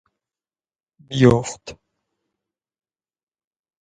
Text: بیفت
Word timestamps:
بیفت 1.19 1.77